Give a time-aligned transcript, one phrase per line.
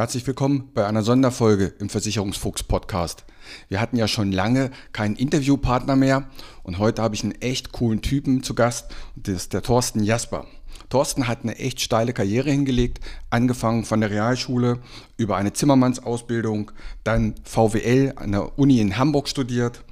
[0.00, 3.26] Herzlich willkommen bei einer Sonderfolge im Versicherungsfuchs Podcast.
[3.68, 6.26] Wir hatten ja schon lange keinen Interviewpartner mehr
[6.62, 8.94] und heute habe ich einen echt coolen Typen zu Gast.
[9.14, 10.46] Das ist der Thorsten Jasper.
[10.88, 14.78] Thorsten hat eine echt steile Karriere hingelegt, angefangen von der Realschule
[15.18, 16.72] über eine Zimmermannsausbildung,
[17.04, 19.84] dann VWL an der Uni in Hamburg studiert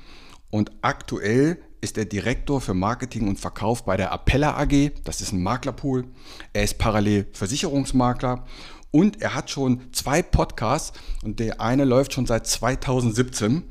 [0.48, 4.90] und aktuell ist er Direktor für Marketing und Verkauf bei der Appella AG.
[5.04, 6.06] Das ist ein Maklerpool.
[6.52, 8.44] Er ist parallel Versicherungsmakler
[8.90, 13.64] und er hat schon zwei Podcasts und der eine läuft schon seit 2017.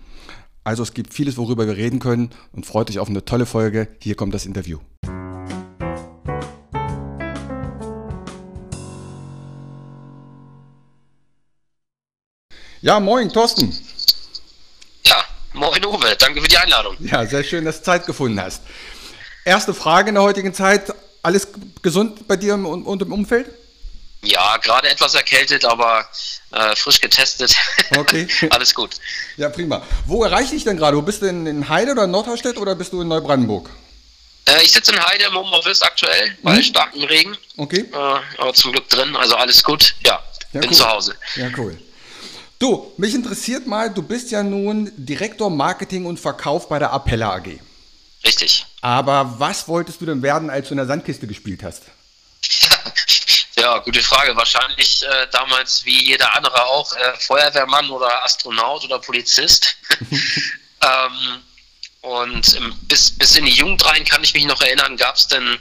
[0.63, 3.87] Also es gibt vieles, worüber wir reden können und freut euch auf eine tolle Folge.
[4.01, 4.79] Hier kommt das Interview.
[12.81, 13.73] Ja, moin, Thorsten.
[15.03, 15.15] Ja,
[15.53, 16.95] moin Uwe, danke für die Einladung.
[16.99, 18.61] Ja, sehr schön, dass du Zeit gefunden hast.
[19.45, 20.93] Erste Frage in der heutigen Zeit,
[21.23, 21.47] alles
[21.81, 23.47] gesund bei dir und im Umfeld?
[24.23, 26.07] Ja, gerade etwas erkältet, aber
[26.51, 27.55] äh, frisch getestet.
[27.97, 28.27] Okay.
[28.49, 28.91] Alles gut.
[29.37, 29.85] Ja, prima.
[30.05, 31.01] Wo erreiche ich denn gerade?
[31.01, 33.69] Bist du in, in Heide oder in Nordhaustedt oder bist du in Neubrandenburg?
[34.47, 36.63] Äh, ich sitze in Heide im Homeoffice aktuell, bei mhm.
[36.63, 37.37] starkem Regen.
[37.57, 37.85] Okay.
[37.91, 39.95] Äh, aber zum Glück drin, also alles gut.
[40.05, 40.23] Ja,
[40.53, 40.75] ja bin cool.
[40.75, 41.15] zu Hause.
[41.35, 41.77] Ja, cool.
[42.59, 47.35] Du, mich interessiert mal, du bist ja nun Direktor Marketing und Verkauf bei der Appella
[47.35, 47.59] AG.
[48.25, 48.65] Richtig.
[48.81, 51.83] Aber was wolltest du denn werden, als du in der Sandkiste gespielt hast?
[53.59, 54.35] Ja, gute Frage.
[54.35, 59.77] Wahrscheinlich äh, damals wie jeder andere auch äh, Feuerwehrmann oder Astronaut oder Polizist.
[60.81, 61.43] ähm,
[62.01, 65.57] und bis, bis in die Jugend rein kann ich mich noch erinnern, gab es denn,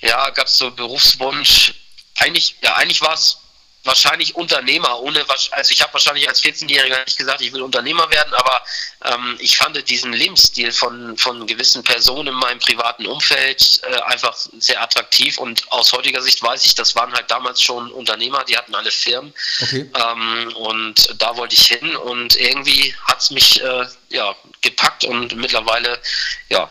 [0.00, 1.74] ja, gab es so Berufswunsch.
[2.18, 3.38] Eigentlich, ja, eigentlich war es
[3.84, 8.34] wahrscheinlich Unternehmer, ohne also ich habe wahrscheinlich als 14-Jähriger nicht gesagt, ich will Unternehmer werden,
[8.34, 8.62] aber
[9.04, 14.36] ähm, ich fand diesen Lebensstil von, von gewissen Personen in meinem privaten Umfeld äh, einfach
[14.58, 18.56] sehr attraktiv und aus heutiger Sicht weiß ich, das waren halt damals schon Unternehmer, die
[18.56, 19.90] hatten alle Firmen okay.
[19.94, 25.34] ähm, und da wollte ich hin und irgendwie hat es mich äh, ja, gepackt und
[25.36, 25.98] mittlerweile
[26.50, 26.70] ja,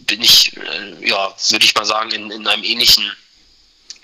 [0.00, 3.12] bin ich, äh, ja, würde ich mal sagen, in, in einem ähnlichen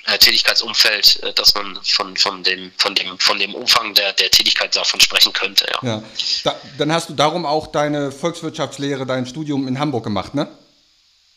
[0.07, 4.31] äh, Tätigkeitsumfeld, äh, dass man von, von, dem, von, dem, von dem Umfang der, der
[4.31, 5.67] Tätigkeit davon sprechen könnte.
[5.71, 5.89] Ja.
[5.89, 6.03] ja.
[6.45, 10.49] Da, dann hast du darum auch deine Volkswirtschaftslehre, dein Studium in Hamburg gemacht, ne?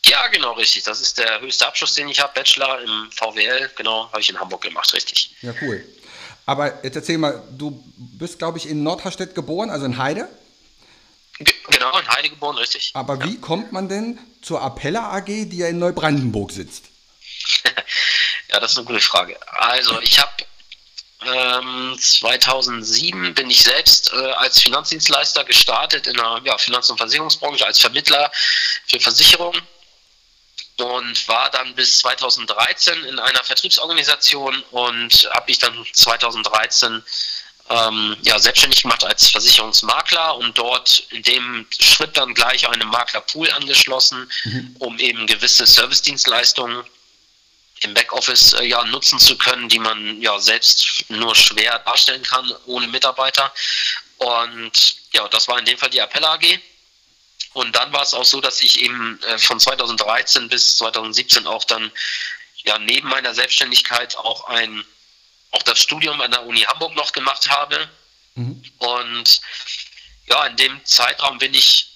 [0.04, 0.84] Ja, genau, richtig.
[0.84, 4.38] Das ist der höchste Abschluss, den ich habe, Bachelor im VWL, genau, habe ich in
[4.38, 5.34] Hamburg gemacht, richtig.
[5.42, 5.84] Ja, cool.
[6.44, 10.28] Aber jetzt erzähl mal, du bist, glaube ich, in Nordharstedt geboren, also in Heide?
[11.38, 12.92] G genau, in Heide geboren, richtig.
[12.94, 13.24] Aber ja.
[13.24, 16.84] wie kommt man denn zur Appella AG, die ja in Neubrandenburg sitzt?
[18.48, 19.38] Ja, das ist eine gute Frage.
[19.58, 20.32] Also ich habe
[21.24, 27.66] ähm, 2007 bin ich selbst äh, als Finanzdienstleister gestartet in der ja, Finanz- und Versicherungsbranche
[27.66, 28.30] als Vermittler
[28.86, 29.60] für Versicherungen
[30.78, 37.02] und war dann bis 2013 in einer Vertriebsorganisation und habe mich dann 2013
[37.68, 43.50] ähm, ja, selbstständig gemacht als Versicherungsmakler und dort in dem Schritt dann gleich einem Maklerpool
[43.50, 44.76] angeschlossen, mhm.
[44.78, 46.84] um eben gewisse Servicedienstleistungen
[47.80, 52.50] im Backoffice äh, ja nutzen zu können, die man ja selbst nur schwer darstellen kann
[52.66, 53.52] ohne Mitarbeiter.
[54.18, 54.72] Und
[55.12, 56.58] ja, das war in dem Fall die Appella AG.
[57.52, 61.64] Und dann war es auch so, dass ich eben äh, von 2013 bis 2017 auch
[61.64, 61.90] dann
[62.64, 64.84] ja neben meiner Selbstständigkeit auch ein
[65.52, 67.88] auch das Studium an der Uni Hamburg noch gemacht habe.
[68.34, 68.62] Mhm.
[68.78, 69.40] Und
[70.26, 71.95] ja, in dem Zeitraum bin ich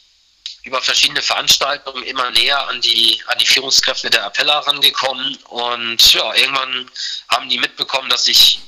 [0.63, 6.35] über verschiedene Veranstaltungen immer näher an die, an die Führungskräfte der Appella rangekommen und ja,
[6.35, 6.91] irgendwann
[7.29, 8.61] haben die mitbekommen, dass ich,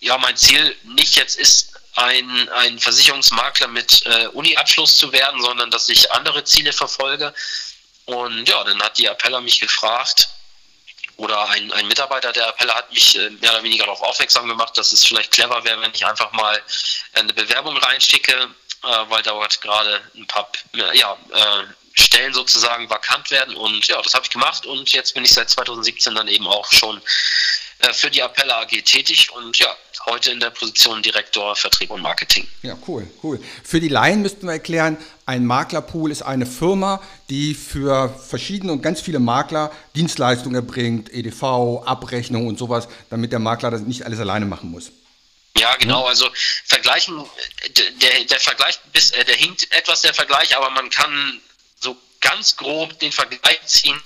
[0.00, 5.70] ja, mein Ziel nicht jetzt ist, ein, ein Versicherungsmakler mit äh, Uni-Abschluss zu werden, sondern
[5.70, 7.34] dass ich andere Ziele verfolge.
[8.04, 10.28] Und ja, dann hat die Appella mich gefragt,
[11.16, 14.78] oder ein, ein Mitarbeiter der Appella hat mich äh, mehr oder weniger darauf aufmerksam gemacht,
[14.78, 16.62] dass es vielleicht clever wäre, wenn ich einfach mal
[17.14, 18.48] eine Bewerbung reinschicke
[18.84, 20.48] äh, weil dort gerade ein paar
[20.94, 23.56] ja, äh, Stellen sozusagen vakant werden.
[23.56, 26.70] Und ja, das habe ich gemacht und jetzt bin ich seit 2017 dann eben auch
[26.70, 27.00] schon
[27.80, 29.68] äh, für die Appella AG tätig und ja,
[30.06, 32.46] heute in der Position Direktor Vertrieb und Marketing.
[32.62, 33.40] Ja, cool, cool.
[33.64, 38.82] Für die Laien müssten wir erklären, ein Maklerpool ist eine Firma, die für verschiedene und
[38.82, 44.20] ganz viele Makler Dienstleistungen erbringt, EDV, Abrechnung und sowas, damit der Makler das nicht alles
[44.20, 44.90] alleine machen muss.
[45.58, 46.06] Ja, genau.
[46.06, 46.28] Also
[46.66, 47.24] vergleichen,
[48.00, 48.78] der, der Vergleich,
[49.12, 51.40] äh, der hinkt etwas der Vergleich, aber man kann
[51.80, 54.00] so ganz grob den Vergleich ziehen.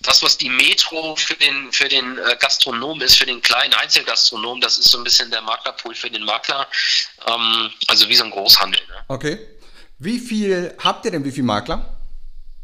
[0.00, 4.60] Das, was die Metro für den, für den äh, Gastronom ist, für den kleinen Einzelgastronom,
[4.60, 6.68] das ist so ein bisschen der Maklerpool für den Makler.
[7.26, 8.80] Ähm, also wie so ein Großhandel.
[8.86, 9.04] Ne?
[9.08, 9.38] Okay.
[9.98, 11.98] Wie viel habt ihr denn, wie viele Makler?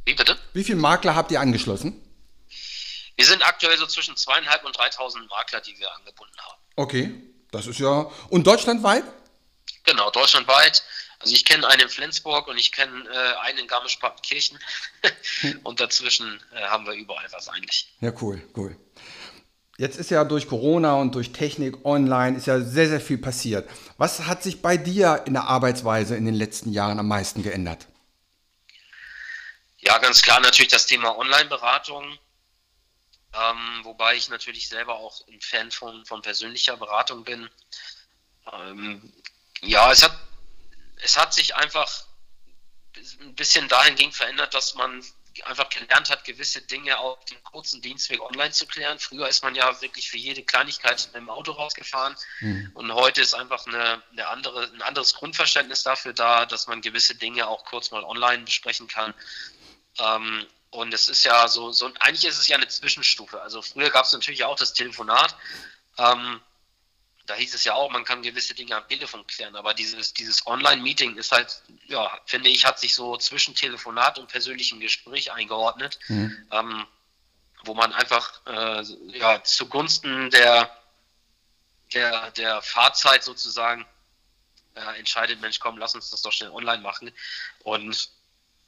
[0.04, 0.38] Wie bitte?
[0.52, 1.98] Wie viele Makler habt ihr angeschlossen?
[3.16, 6.60] Wir sind aktuell so zwischen zweieinhalb und 3.000 Makler, die wir angebunden haben.
[6.76, 7.31] Okay.
[7.52, 8.10] Das ist ja.
[8.30, 9.04] Und deutschlandweit?
[9.84, 10.82] Genau, deutschlandweit.
[11.20, 14.58] Also ich kenne einen in Flensburg und ich kenne äh, einen in Garmisch-Partenkirchen.
[15.62, 17.92] und dazwischen äh, haben wir überall was eigentlich.
[18.00, 18.76] Ja, cool, cool.
[19.76, 23.68] Jetzt ist ja durch Corona und durch Technik online ist ja sehr, sehr viel passiert.
[23.98, 27.86] Was hat sich bei dir in der Arbeitsweise in den letzten Jahren am meisten geändert?
[29.78, 32.18] Ja, ganz klar natürlich das Thema Online-Beratung.
[33.34, 37.48] Ähm, wobei ich natürlich selber auch ein Fan von, von persönlicher Beratung bin.
[38.52, 39.12] Ähm,
[39.62, 40.16] ja, es hat,
[40.96, 42.04] es hat sich einfach
[43.20, 45.02] ein bisschen dahingehend verändert, dass man
[45.44, 48.98] einfach gelernt hat, gewisse Dinge auf dem kurzen Dienstweg online zu klären.
[48.98, 52.70] Früher ist man ja wirklich für jede Kleinigkeit im Auto rausgefahren mhm.
[52.74, 57.14] und heute ist einfach eine, eine, andere, ein anderes Grundverständnis dafür da, dass man gewisse
[57.14, 59.14] Dinge auch kurz mal online besprechen kann.
[59.98, 63.40] Ähm, und es ist ja so, so, eigentlich ist es ja eine Zwischenstufe.
[63.42, 65.36] Also früher gab es natürlich auch das Telefonat.
[65.98, 66.40] Ähm,
[67.26, 70.46] da hieß es ja auch, man kann gewisse Dinge am Telefon klären, aber dieses, dieses
[70.46, 75.98] Online-Meeting ist halt, ja, finde ich, hat sich so zwischen Telefonat und persönlichem Gespräch eingeordnet,
[76.08, 76.48] mhm.
[76.50, 76.86] ähm,
[77.64, 78.82] wo man einfach äh,
[79.18, 80.74] ja, zugunsten der,
[81.92, 83.86] der, der Fahrzeit sozusagen
[84.74, 87.12] äh, entscheidet, Mensch, komm, lass uns das doch schnell online machen.
[87.62, 88.08] Und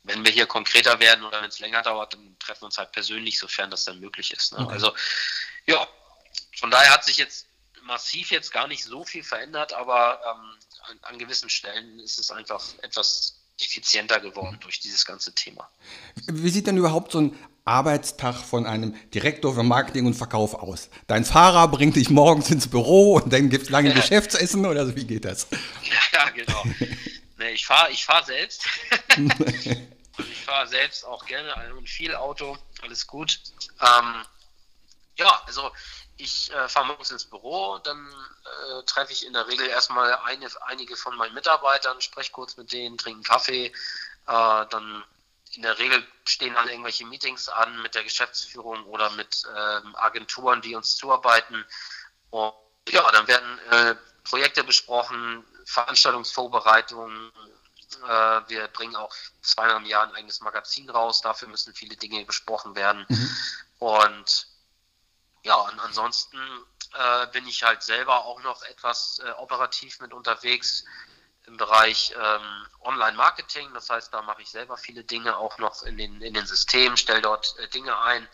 [0.04, 2.92] wenn wir hier konkreter werden oder wenn es länger dauert, dann treffen wir uns halt
[2.92, 4.52] persönlich, sofern das dann möglich ist.
[4.52, 4.60] Ne?
[4.60, 4.72] Okay.
[4.72, 4.94] Also
[5.66, 5.86] ja,
[6.56, 7.46] von daher hat sich jetzt
[7.82, 10.58] massiv jetzt gar nicht so viel verändert, aber ähm,
[10.90, 15.68] an, an, gewissen Stellen ist es einfach etwas effizienter geworden durch dieses ganze Thema.
[16.26, 20.88] Wie sieht denn überhaupt so ein Arbeitstag von einem Direktor für Marketing und Verkauf aus?
[21.06, 24.96] Dein Fahrer bringt dich morgens ins Büro und dann gibt es lange Geschäftsessen oder so,
[24.96, 25.46] wie geht das?
[26.12, 26.64] Ja, genau.
[27.38, 28.66] nee, ich fahre ich fahr selbst.
[30.16, 33.40] Also ich fahre selbst auch gerne und viel Auto, alles gut.
[33.81, 34.25] Ähm,
[35.16, 35.72] ja, also
[36.16, 40.49] ich äh, fahre morgens ins Büro, dann äh, treffe ich in der Regel erstmal eine,
[40.66, 43.66] einige von meinen Mitarbeitern, spreche kurz mit denen, trinke einen Kaffee.
[43.66, 43.72] Äh,
[44.26, 45.05] dann
[45.52, 50.62] in der Regel stehen dann irgendwelche Meetings an mit der Geschäftsführung oder mit ähm, Agenturen,
[50.62, 51.64] die uns zuarbeiten.
[52.31, 52.55] Und
[52.88, 53.94] ja, dann werden äh,
[54.25, 57.32] Projekte besprochen, Veranstaltungsvorbereitungen,
[58.02, 61.20] wir bringen auch zweimal im Jahr ein eigenes Magazin raus.
[61.20, 63.06] Dafür müssen viele Dinge besprochen werden.
[63.08, 63.37] Mhm.
[63.79, 64.46] Und
[65.43, 66.38] ja, und ansonsten
[66.94, 70.85] äh, bin ich halt selber auch noch etwas äh, operativ mit unterwegs
[71.46, 73.73] im Bereich ähm, Online-Marketing.
[73.75, 76.97] Das heißt, da mache ich selber viele Dinge auch noch in den, in den Systemen,
[76.97, 78.26] stelle dort äh, Dinge ein.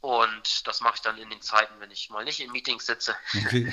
[0.00, 3.16] Und das mache ich dann in den Zeiten, wenn ich mal nicht in Meetings sitze.
[3.34, 3.72] Okay.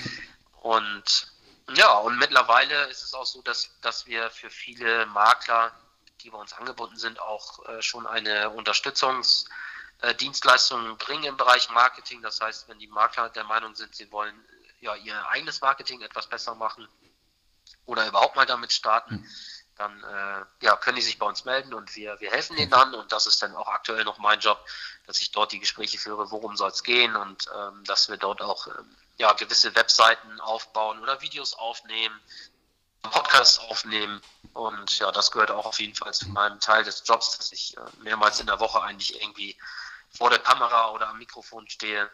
[0.61, 1.31] Und
[1.73, 5.73] ja, und mittlerweile ist es auch so, dass, dass wir für viele Makler,
[6.21, 12.21] die bei uns angebunden sind, auch äh, schon eine Unterstützungsdienstleistung äh, bringen im Bereich Marketing.
[12.21, 14.35] Das heißt, wenn die Makler der Meinung sind, sie wollen
[14.79, 16.87] ja ihr eigenes Marketing etwas besser machen
[17.85, 19.27] oder überhaupt mal damit starten, mhm.
[19.75, 22.93] dann äh, ja, können die sich bei uns melden und wir, wir helfen ihnen dann.
[22.93, 24.63] Und das ist dann auch aktuell noch mein Job,
[25.07, 28.43] dass ich dort die Gespräche führe, worum soll es gehen und ähm, dass wir dort
[28.43, 32.19] auch ähm, ja, gewisse Webseiten aufbauen oder Videos aufnehmen,
[33.01, 34.21] Podcasts aufnehmen.
[34.53, 37.75] Und ja, das gehört auch auf jeden Fall zu meinem Teil des Jobs, dass ich
[37.77, 39.55] äh, mehrmals in der Woche eigentlich irgendwie
[40.09, 42.09] vor der Kamera oder am Mikrofon stehe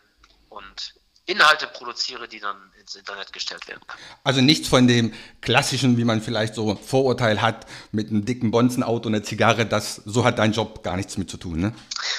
[0.50, 0.96] und
[1.26, 4.04] Inhalte produziere, die dann ins Internet gestellt werden können.
[4.24, 9.08] Also nichts von dem klassischen, wie man vielleicht so Vorurteil hat, mit einem dicken Bonzenauto
[9.08, 11.76] und einer Zigarre, das, so hat dein Job gar nichts mit zu tun, ne?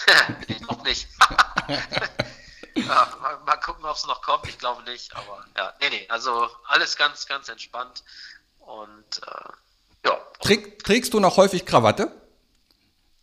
[0.48, 1.08] nee, noch nicht.
[2.74, 4.48] ja, mal, mal, gucken, ob es noch kommt.
[4.48, 6.06] Ich glaube nicht, aber ja, nee, nee.
[6.08, 8.02] Also alles ganz, ganz entspannt.
[8.58, 10.18] Und äh, ja.
[10.40, 12.10] Träg, trägst du noch häufig Krawatte?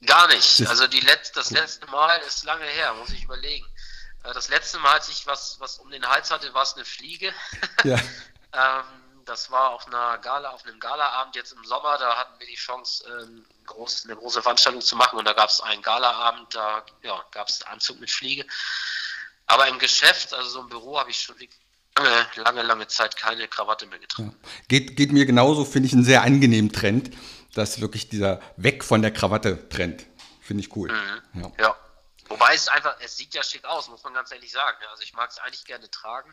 [0.06, 0.66] Gar nicht.
[0.68, 3.66] Also die Letz-, das letzte Mal ist lange her, muss ich überlegen.
[4.24, 6.86] Äh, das letzte Mal, als ich was, was um den Hals hatte, war es eine
[6.86, 7.34] Fliege.
[7.84, 7.98] Ja.
[8.52, 8.84] ähm,
[9.26, 11.98] das war auf einer Gala, auf einem Galaabend jetzt im Sommer.
[11.98, 15.20] Da hatten wir die Chance, ähm, groß, eine große Veranstaltung zu machen.
[15.20, 18.46] Und da gab es einen Galaabend, da ja, gab es Anzug mit Fliege.
[19.50, 21.36] Aber im Geschäft, also so im Büro, habe ich schon
[21.98, 24.36] lange, lange, lange Zeit keine Krawatte mehr getragen.
[24.42, 24.50] Ja.
[24.68, 27.10] Geht, geht mir genauso, finde ich einen sehr angenehmen Trend,
[27.56, 30.06] dass wirklich dieser Weg von der Krawatte Trend.
[30.40, 30.92] Finde ich cool.
[31.34, 31.42] Mhm.
[31.42, 31.52] Ja.
[31.60, 31.76] ja.
[32.28, 34.78] Wobei es einfach, es sieht ja schick aus, muss man ganz ehrlich sagen.
[34.92, 36.32] Also ich mag es eigentlich gerne tragen.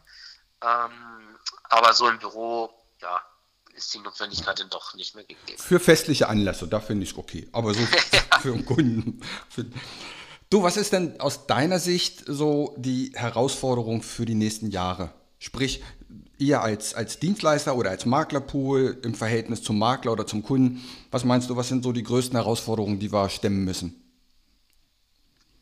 [0.62, 2.70] Ähm, aber so im Büro,
[3.00, 3.22] ja,
[3.74, 5.58] ist die Notwendigkeit dann doch nicht mehr gegeben.
[5.58, 7.48] Für festliche Anlässe, da finde ich es okay.
[7.52, 7.80] Aber so
[8.42, 9.22] für einen Kunden.
[9.48, 9.64] Für,
[10.48, 15.12] Du, was ist denn aus deiner Sicht so die Herausforderung für die nächsten Jahre?
[15.40, 15.82] Sprich,
[16.38, 21.24] ihr als, als Dienstleister oder als Maklerpool im Verhältnis zum Makler oder zum Kunden, was
[21.24, 24.02] meinst du, was sind so die größten Herausforderungen, die wir stemmen müssen?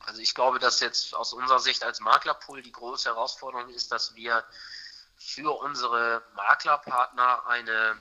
[0.01, 4.15] Also ich glaube, dass jetzt aus unserer Sicht als Maklerpool die große Herausforderung ist, dass
[4.17, 4.45] wir
[5.17, 7.97] für unsere Maklerpartner eine,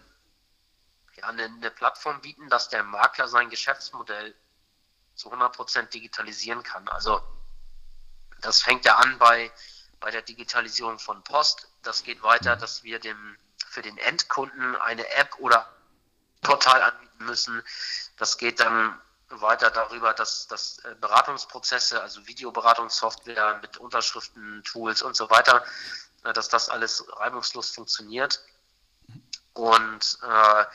[1.16, 4.36] ja, eine, eine Plattform bieten, dass der Makler sein Geschäftsmodell
[5.16, 6.88] zu 100% digitalisieren kann.
[6.88, 7.22] Also
[8.42, 9.52] das fängt ja an bei,
[10.00, 11.68] bei der Digitalisierung von Post.
[11.82, 15.72] Das geht weiter, dass wir dem, für den Endkunden eine App oder
[16.42, 17.64] Portal anbieten müssen.
[18.18, 25.16] Das geht dann weiter darüber, dass, dass äh, Beratungsprozesse, also Videoberatungssoftware mit Unterschriften, Tools und
[25.16, 25.66] so weiter,
[26.24, 28.44] äh, dass das alles reibungslos funktioniert.
[29.54, 30.66] Und äh,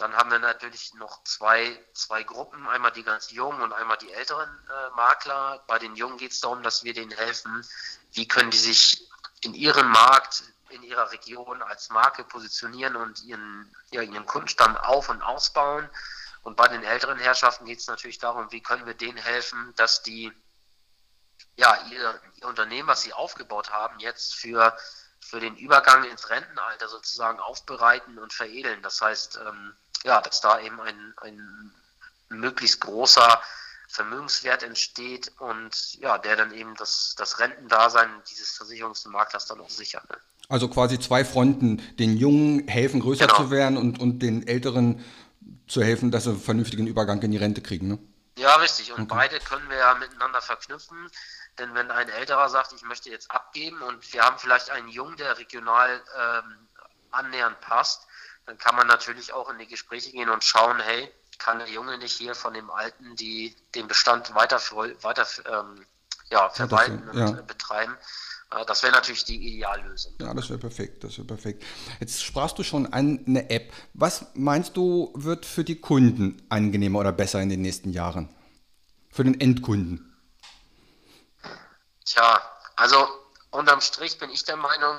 [0.00, 4.12] dann haben wir natürlich noch zwei, zwei Gruppen, einmal die ganz jungen und einmal die
[4.12, 5.62] älteren äh, Makler.
[5.66, 7.66] Bei den Jungen geht es darum, dass wir denen helfen,
[8.12, 9.08] wie können die sich
[9.42, 15.08] in ihrem Markt, in ihrer Region als Marke positionieren und ihren, ja, ihren Kundenstamm auf-
[15.08, 15.90] und ausbauen.
[16.42, 20.02] Und bei den älteren Herrschaften geht es natürlich darum, wie können wir denen helfen, dass
[20.02, 20.32] die
[21.56, 24.76] ja, ihr, ihr Unternehmen, was sie aufgebaut haben, jetzt für,
[25.20, 28.80] für den Übergang ins Rentenalter sozusagen aufbereiten und veredeln.
[28.82, 31.72] Das heißt, ähm, ja, dass da eben ein, ein
[32.28, 33.40] möglichst großer
[33.88, 40.08] Vermögenswert entsteht und ja, der dann eben das, das Rentendasein dieses Versicherungsmaklers dann auch sichert.
[40.10, 40.16] Ne?
[40.50, 43.38] Also quasi zwei Fronten, den Jungen helfen, größer genau.
[43.38, 45.04] zu werden und, und den Älteren
[45.66, 47.88] zu helfen, dass sie einen vernünftigen Übergang in die Rente kriegen.
[47.88, 47.98] Ne?
[48.38, 48.92] Ja, richtig.
[48.92, 49.14] Und okay.
[49.14, 51.10] beide können wir ja miteinander verknüpfen.
[51.58, 55.16] Denn wenn ein Älterer sagt, ich möchte jetzt abgeben und wir haben vielleicht einen Jungen,
[55.16, 56.68] der regional ähm,
[57.10, 58.06] annähernd passt,
[58.48, 61.98] dann kann man natürlich auch in die Gespräche gehen und schauen, hey, kann der Junge
[61.98, 64.58] nicht hier von dem Alten die, den Bestand weiter,
[65.02, 65.84] weiter ähm,
[66.30, 67.42] ja, verwalten ja, und ja.
[67.42, 67.94] betreiben.
[68.50, 70.14] Äh, das wäre natürlich die Ideallösung.
[70.18, 71.62] Ja, das wäre perfekt, das wäre perfekt.
[72.00, 73.70] Jetzt sprachst du schon an eine App.
[73.92, 78.34] Was meinst du, wird für die Kunden angenehmer oder besser in den nächsten Jahren?
[79.10, 80.16] Für den Endkunden?
[82.06, 82.40] Tja,
[82.76, 83.06] also
[83.50, 84.96] unterm Strich bin ich der Meinung,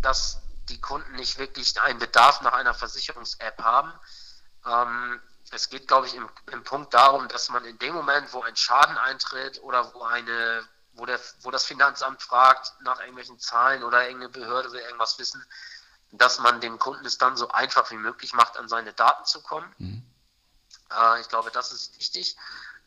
[0.00, 3.92] dass die Kunden nicht wirklich einen Bedarf nach einer Versicherungs-App haben.
[4.64, 8.42] Ähm, es geht, glaube ich, im, im Punkt darum, dass man in dem Moment, wo
[8.42, 13.82] ein Schaden eintritt oder wo eine, wo der, wo das Finanzamt fragt nach irgendwelchen Zahlen
[13.82, 15.44] oder irgendeine Behörde will irgendwas wissen,
[16.12, 19.42] dass man dem Kunden es dann so einfach wie möglich macht, an seine Daten zu
[19.42, 19.72] kommen.
[19.78, 20.02] Mhm.
[20.90, 22.36] Äh, ich glaube, das ist wichtig.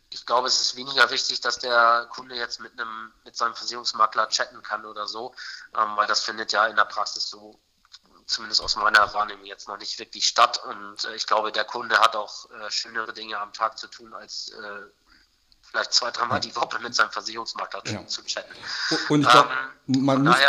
[0.10, 4.30] Ich glaube, es ist weniger wichtig, dass der Kunde jetzt mit einem, mit seinem Versicherungsmakler
[4.30, 5.36] chatten kann oder so,
[5.76, 7.60] ähm, weil das findet ja in der Praxis so
[8.28, 10.62] zumindest aus meiner Wahrnehmung jetzt noch nicht wirklich statt.
[10.66, 14.14] Und äh, ich glaube, der Kunde hat auch äh, schönere Dinge am Tag zu tun,
[14.14, 14.82] als äh,
[15.62, 18.06] vielleicht zwei, dreimal die Woche mit seinem Versicherungsmakler ja.
[18.06, 18.54] zu chatten.
[19.10, 19.50] Und ich glaube,
[19.88, 20.40] ähm, man, muss,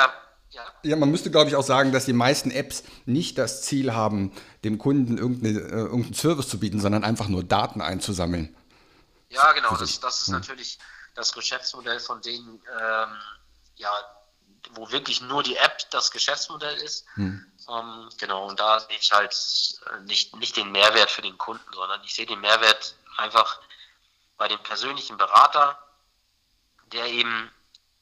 [0.50, 0.66] ja.
[0.82, 0.97] ja.
[0.97, 4.32] man müsste, glaube ich, auch sagen, dass die meisten Apps nicht das Ziel haben,
[4.64, 8.54] dem Kunden äh, irgendeinen Service zu bieten, sondern einfach nur Daten einzusammeln.
[9.28, 9.76] Ja, genau.
[9.76, 10.35] Das, das, ist ja.
[10.35, 10.78] natürlich
[11.14, 13.11] das Geschäftsmodell von denen, ähm,
[13.76, 13.90] ja,
[14.73, 17.06] wo wirklich nur die App das Geschäftsmodell ist.
[17.14, 17.44] Hm.
[17.69, 19.35] Ähm, genau, und da sehe ich halt
[19.87, 23.61] äh, nicht, nicht den Mehrwert für den Kunden, sondern ich sehe den Mehrwert einfach
[24.39, 25.79] bei dem persönlichen Berater,
[26.87, 27.53] der eben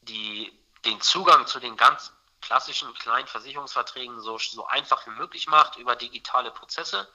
[0.02, 0.52] die,
[0.84, 5.96] den Zugang zu den ganz klassischen kleinen Versicherungsverträgen so, so einfach wie möglich macht über
[5.96, 7.08] digitale Prozesse.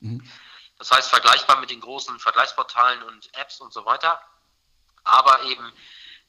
[0.00, 0.30] Mhm.
[0.78, 4.20] Das heißt, vergleichbar mit den großen Vergleichsportalen und Apps und so weiter.
[5.04, 5.72] Aber eben,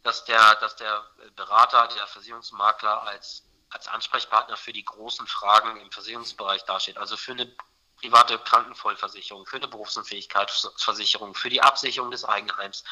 [0.04, 1.04] dass der, dass der
[1.36, 6.98] Berater, der Versicherungsmakler als als Ansprechpartner für die großen Fragen im Versicherungsbereich dasteht.
[6.98, 7.54] Also für eine
[7.98, 12.84] private Krankenvollversicherung, für eine Berufsunfähigkeitsversicherung, für die Absicherung des Eigenheims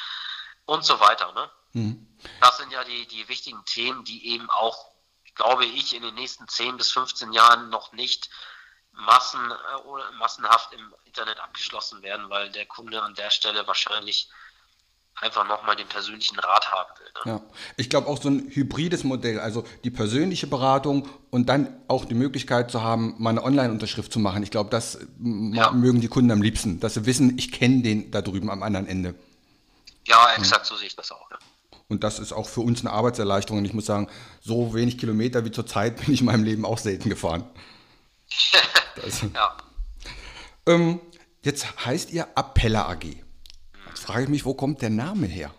[0.66, 1.32] und so weiter.
[1.34, 1.52] Ne?
[1.74, 2.18] Mhm.
[2.42, 4.92] Das sind ja die, die wichtigen Themen, die eben auch,
[5.36, 8.30] glaube ich, in den nächsten 10 bis 15 Jahren noch nicht
[8.92, 14.30] massen, äh, massenhaft im Internet abgeschlossen werden, weil der Kunde an der Stelle wahrscheinlich
[15.22, 17.06] einfach nochmal den persönlichen Rat haben will.
[17.26, 17.32] Ne?
[17.32, 17.42] Ja,
[17.78, 22.14] ich glaube auch so ein hybrides Modell, also die persönliche Beratung und dann auch die
[22.14, 24.44] Möglichkeit zu haben, mal eine Online-Unterschrift zu machen.
[24.44, 25.72] Ich glaube, das ja.
[25.72, 28.88] mögen die Kunden am liebsten, dass sie wissen, ich kenne den da drüben am anderen
[28.88, 29.16] Ende.
[30.06, 30.70] Ja, exakt, ja.
[30.70, 31.32] so sehe ich das auch.
[31.32, 31.38] Ja.
[31.88, 33.60] Und das ist auch für uns eine Arbeitserleichterung.
[33.60, 34.08] Und ich muss sagen,
[34.42, 37.50] so wenig Kilometer wie zurzeit bin ich in meinem Leben auch selten gefahren.
[39.02, 39.58] das, ja.
[40.68, 41.00] Ähm,
[41.42, 43.25] jetzt heißt ihr Appella AG
[44.00, 45.54] frage ich mich, wo kommt der Name her?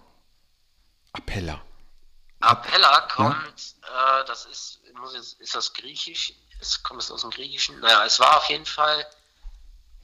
[1.12, 1.62] Appella.
[2.40, 4.21] Appella kommt, ja?
[4.21, 4.81] äh, das ist,
[5.14, 6.35] jetzt, ist das griechisch?
[6.61, 7.81] Es kommt es aus dem Griechischen?
[7.81, 9.07] Naja, es war auf jeden Fall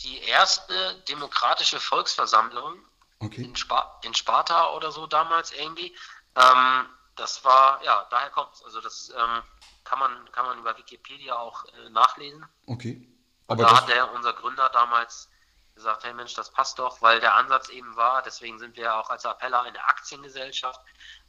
[0.02, 2.78] die erste demokratische Volksversammlung
[3.20, 3.42] okay.
[3.42, 3.72] in, Sp
[4.02, 5.94] in, Sparta oder so damals irgendwie.
[6.36, 6.86] Ähm,
[7.16, 8.64] das war, ja, daher kommt es.
[8.64, 9.42] Also das ähm,
[9.84, 12.44] kann, man, kann man über Wikipedia auch äh, nachlesen.
[12.66, 13.06] Okay.
[13.48, 15.28] Aber da hat der, unser Gründer damals
[15.74, 19.10] gesagt, hey Mensch, das passt doch, weil der Ansatz eben war, deswegen sind wir auch
[19.10, 20.80] als Appella eine Aktiengesellschaft,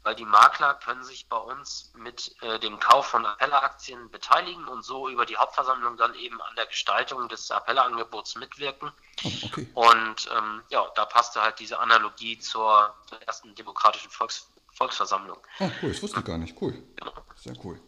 [0.03, 4.83] weil die Makler können sich bei uns mit äh, dem Kauf von Appella-Aktien beteiligen und
[4.83, 8.91] so über die Hauptversammlung dann eben an der Gestaltung des Appella-Angebots mitwirken.
[9.23, 9.69] Oh, okay.
[9.73, 15.37] Und ähm, ja, da passte halt diese Analogie zur, zur ersten demokratischen Volks, Volksversammlung.
[15.59, 16.59] Oh, cool, das wusste ich gar nicht.
[16.59, 16.73] Cool.
[16.95, 17.13] Genau.
[17.35, 17.79] Sehr cool.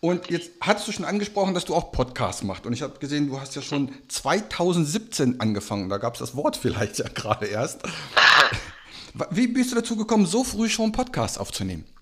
[0.00, 2.66] Und jetzt hattest du schon angesprochen, dass du auch Podcasts machst.
[2.66, 5.88] Und ich habe gesehen, du hast ja schon 2017 angefangen.
[5.88, 7.82] Da gab es das Wort vielleicht ja gerade erst.
[9.30, 11.92] Wie bist du dazu gekommen, so früh schon Podcasts aufzunehmen?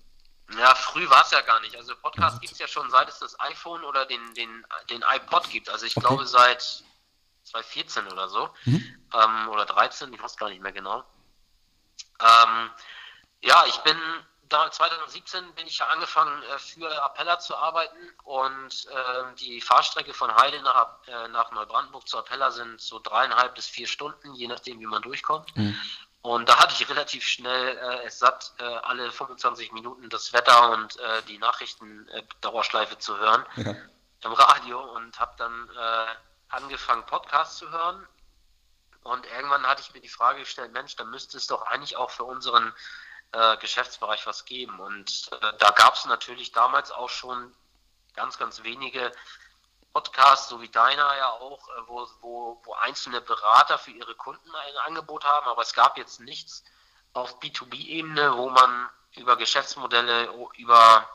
[0.57, 1.75] Ja, früh war es ja gar nicht.
[1.75, 5.49] Also Podcast gibt es ja schon seit es das iPhone oder den, den, den iPod
[5.49, 5.69] gibt.
[5.69, 6.07] Also ich okay.
[6.07, 6.83] glaube seit
[7.43, 8.49] 2014 oder so.
[8.65, 9.07] Mhm.
[9.13, 11.03] Ähm, oder 13, ich weiß gar nicht mehr genau.
[12.19, 12.69] Ähm,
[13.41, 13.97] ja, ich bin
[14.49, 20.13] da 2017 bin ich ja angefangen äh, für Appella zu arbeiten und äh, die Fahrstrecke
[20.13, 24.47] von Heide nach, äh, nach Neubrandenburg zu Appella sind so dreieinhalb bis vier Stunden, je
[24.47, 25.55] nachdem wie man durchkommt.
[25.55, 25.77] Mhm.
[26.21, 30.71] Und da hatte ich relativ schnell äh, es satt, äh, alle 25 Minuten das Wetter
[30.71, 33.75] und äh, die Nachrichten-Dauerschleife äh, zu hören ja.
[34.23, 35.69] im Radio und habe dann
[36.49, 38.07] angefangen, Podcasts zu hören.
[39.03, 42.09] Und irgendwann hatte ich mir die Frage gestellt, Mensch, da müsste es doch eigentlich auch
[42.09, 42.73] für unseren
[43.31, 44.79] äh, Geschäftsbereich was geben.
[44.79, 47.53] Und da gab es natürlich damals auch schon
[48.13, 49.11] ganz, ganz wenige
[49.93, 54.53] Podcast, so wie deiner ja auch, äh, wo, wo, wo einzelne Berater für ihre Kunden
[54.53, 56.63] ein Angebot haben, aber es gab jetzt nichts
[57.13, 61.09] auf B2B-Ebene, wo man über Geschäftsmodelle, über,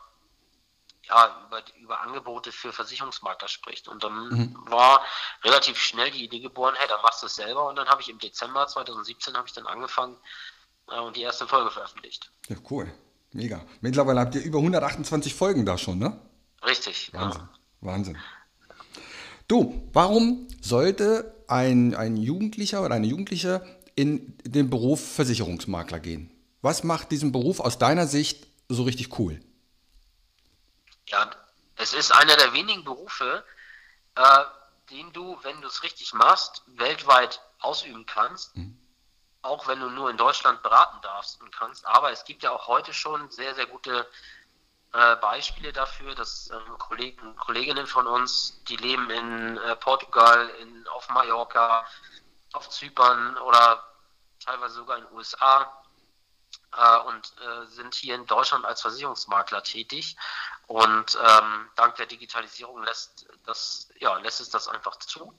[1.04, 3.87] ja, über, über Angebote für Versicherungsmakler spricht.
[3.87, 4.57] Und dann mhm.
[4.69, 5.04] war
[5.45, 7.66] relativ schnell die Idee geboren, hey, dann machst du es selber.
[7.66, 10.52] Und dann habe ich im Dezember 2017 habe ich dann angefangen äh,
[11.01, 12.31] und die erste Folge veröffentlicht.
[12.49, 12.93] Ja, cool.
[13.33, 13.65] Mega.
[13.81, 16.21] Mittlerweile habt ihr über 128 Folgen da schon, ne?
[16.65, 17.13] Richtig.
[17.13, 17.41] Wahnsinn.
[17.41, 17.49] Ja.
[17.81, 18.19] Wahnsinn.
[19.49, 26.31] Du, warum sollte ein, ein Jugendlicher oder eine Jugendliche in den Beruf Versicherungsmakler gehen?
[26.61, 29.41] Was macht diesen Beruf aus deiner Sicht so richtig cool?
[31.09, 31.31] Ja,
[31.77, 33.45] es ist einer der wenigen Berufe,
[34.15, 34.45] äh,
[34.91, 38.57] den du, wenn du es richtig machst, weltweit ausüben kannst.
[38.57, 38.79] Mhm.
[39.42, 41.85] Auch wenn du nur in Deutschland beraten darfst und kannst.
[41.87, 44.09] Aber es gibt ja auch heute schon sehr, sehr gute
[44.92, 50.87] äh, Beispiele dafür, dass ähm, Kollegen, Kolleginnen von uns, die leben in äh, Portugal, in,
[50.88, 51.87] auf Mallorca,
[52.52, 53.83] auf Zypern oder
[54.38, 55.83] teilweise sogar in den USA
[56.76, 60.16] äh, und äh, sind hier in Deutschland als Versicherungsmakler tätig.
[60.66, 65.33] Und ähm, dank der Digitalisierung lässt, das, ja, lässt es das einfach zu.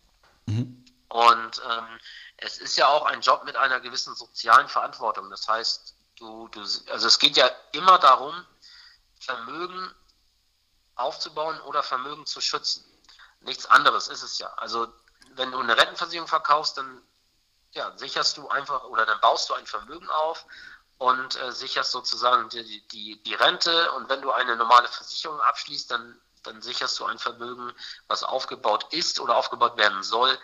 [0.45, 0.82] Mhm.
[1.13, 1.99] Und ähm,
[2.37, 5.29] es ist ja auch ein Job mit einer gewissen sozialen Verantwortung.
[5.29, 8.33] Das heißt, du, du, also es geht ja immer darum,
[9.19, 9.93] Vermögen
[10.95, 12.83] aufzubauen oder Vermögen zu schützen.
[13.41, 14.51] Nichts anderes ist es ja.
[14.55, 14.91] Also
[15.35, 17.03] wenn du eine Rentenversicherung verkaufst, dann
[17.73, 20.47] ja, sicherst du einfach oder dann baust du ein Vermögen auf
[20.97, 23.91] und äh, sicherst sozusagen die, die, die Rente.
[23.91, 27.71] Und wenn du eine normale Versicherung abschließt, dann, dann sicherst du ein Vermögen,
[28.07, 30.39] was aufgebaut ist oder aufgebaut werden soll,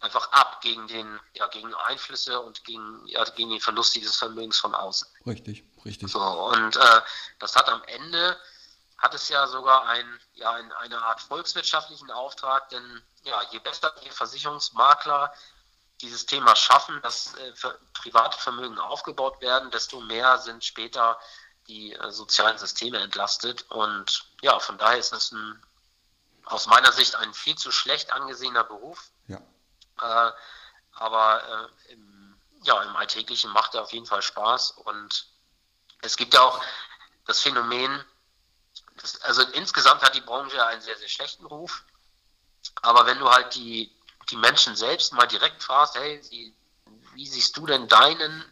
[0.00, 4.58] einfach ab gegen den, ja, gegen Einflüsse und gegen, ja, gegen den Verlust dieses Vermögens
[4.58, 5.06] von außen.
[5.26, 6.10] Richtig, richtig.
[6.10, 7.00] So, und äh,
[7.38, 8.38] das hat am Ende,
[8.98, 13.94] hat es ja sogar ein, ja, ein, eine Art volkswirtschaftlichen Auftrag, denn ja, je besser
[14.04, 15.32] die Versicherungsmakler
[16.00, 17.52] dieses Thema schaffen, dass äh,
[17.94, 21.18] private Vermögen aufgebaut werden, desto mehr sind später
[21.68, 23.70] die äh, sozialen Systeme entlastet.
[23.70, 25.62] Und ja, von daher ist es ein,
[26.44, 29.10] aus meiner Sicht ein viel zu schlecht angesehener Beruf.
[30.00, 30.32] Äh,
[30.92, 34.72] aber äh, im, ja, im Alltäglichen macht er auf jeden Fall Spaß.
[34.72, 35.26] Und
[36.02, 36.62] es gibt ja auch
[37.26, 38.04] das Phänomen,
[38.96, 41.84] das, also insgesamt hat die Branche einen sehr, sehr schlechten Ruf.
[42.82, 43.90] Aber wenn du halt die,
[44.30, 46.54] die Menschen selbst mal direkt fragst, hey, wie,
[47.14, 48.44] wie siehst du denn deinen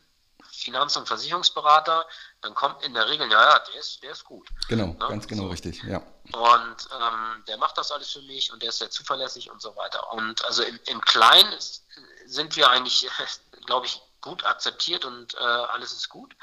[0.50, 2.06] Finanz- und Versicherungsberater,
[2.40, 4.48] dann kommt in der Regel, ja, ja, der ist, der ist gut.
[4.68, 4.96] Genau, ne?
[4.98, 5.48] ganz genau so.
[5.48, 5.98] richtig, ja.
[6.32, 9.74] Und ähm, der macht das alles für mich und der ist sehr zuverlässig und so
[9.76, 10.12] weiter.
[10.12, 11.84] Und also im, im Kleinen ist,
[12.26, 13.08] sind wir eigentlich,
[13.66, 16.34] glaube ich, gut akzeptiert und äh, alles ist gut.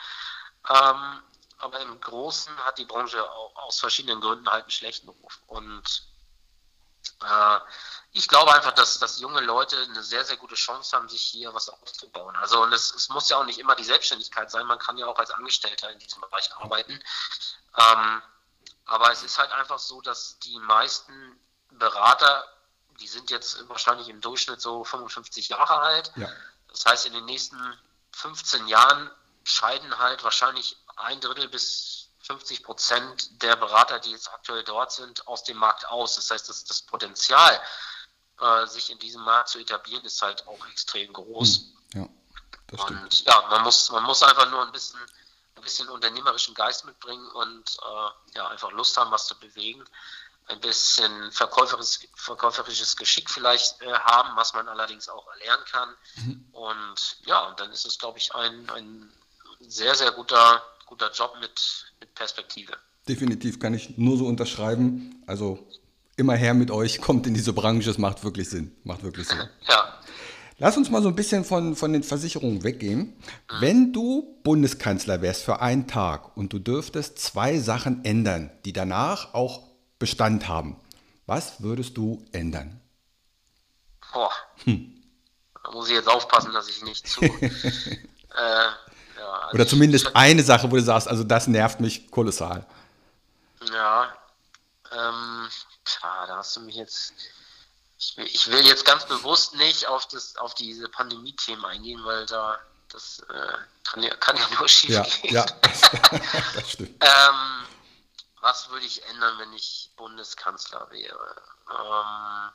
[0.70, 1.22] Ähm,
[1.60, 5.42] aber im Großen hat die Branche auch, aus verschiedenen Gründen halt einen schlechten Ruf.
[5.48, 6.08] Und
[8.12, 11.54] ich glaube einfach, dass, dass junge Leute eine sehr, sehr gute Chance haben, sich hier
[11.54, 12.36] was aufzubauen.
[12.38, 15.06] Also und es, es muss ja auch nicht immer die Selbstständigkeit sein, man kann ja
[15.06, 16.94] auch als Angestellter in diesem Bereich arbeiten.
[17.78, 18.22] Ähm,
[18.86, 21.40] aber es ist halt einfach so, dass die meisten
[21.72, 22.46] Berater,
[23.00, 26.12] die sind jetzt wahrscheinlich im Durchschnitt so 55 Jahre alt.
[26.16, 26.30] Ja.
[26.70, 27.60] Das heißt, in den nächsten
[28.12, 29.12] 15 Jahren
[29.44, 35.28] scheiden halt wahrscheinlich ein Drittel bis 50 Prozent der Berater, die jetzt aktuell dort sind,
[35.28, 36.16] aus dem Markt aus.
[36.16, 37.62] Das heißt, das, das Potenzial,
[38.42, 41.74] äh, sich in diesem Markt zu etablieren, ist halt auch extrem groß.
[41.94, 42.10] Hm, ja,
[42.68, 45.00] das Und ja, man muss, man muss einfach nur ein bisschen,
[45.56, 49.84] ein bisschen unternehmerischen Geist mitbringen und äh, ja, einfach Lust haben, was zu bewegen.
[50.48, 55.96] Ein bisschen verkäuferisches, verkäuferisches Geschick vielleicht äh, haben, was man allerdings auch erlernen kann.
[56.16, 56.50] Mhm.
[56.52, 59.12] Und ja, und dann ist es, glaube ich, ein, ein
[59.60, 62.74] sehr, sehr guter, guter Job mit, mit Perspektive.
[63.08, 65.24] Definitiv kann ich nur so unterschreiben.
[65.28, 65.68] Also
[66.18, 68.76] immer her mit euch, kommt in diese Branche, es macht wirklich Sinn.
[68.84, 69.38] Macht wirklich Sinn.
[69.68, 70.00] Ja.
[70.58, 73.14] Lass uns mal so ein bisschen von, von den Versicherungen weggehen.
[73.60, 79.34] Wenn du Bundeskanzler wärst für einen Tag und du dürftest zwei Sachen ändern, die danach
[79.34, 79.64] auch
[80.00, 80.78] Bestand haben,
[81.26, 82.80] was würdest du ändern?
[84.14, 84.32] Boah.
[84.64, 84.96] Hm.
[85.62, 87.22] Da muss ich jetzt aufpassen, dass ich nicht zu.
[87.24, 88.70] äh,
[89.26, 92.66] ja, also Oder zumindest ich, eine Sache, wo du sagst, also das nervt mich kolossal.
[93.72, 94.14] Ja.
[94.92, 95.50] Ähm,
[95.84, 97.14] tja, da hast du mich jetzt
[97.98, 102.26] ich will, ich will, jetzt ganz bewusst nicht auf, das, auf diese Pandemie-Themen eingehen, weil
[102.26, 102.60] da
[102.90, 105.34] das äh, kann, ja, kann ja nur schief ja, gehen.
[105.34, 105.46] Ja,
[106.54, 107.04] das stimmt.
[107.04, 107.66] ähm,
[108.42, 111.42] was würde ich ändern, wenn ich Bundeskanzler wäre?
[111.72, 112.52] Ähm,